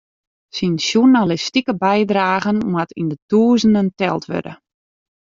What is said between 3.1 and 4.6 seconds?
de tûzenen teld wurde.